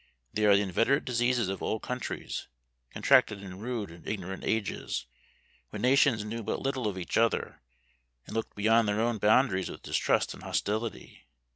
[0.33, 2.47] They are the inveterate diseases of old countries,
[2.89, 5.05] contracted in rude and ignorant ages,
[5.69, 7.61] when nations knew but little of each other,
[8.25, 11.27] and looked beyond their own boundaries with distrust and hostility.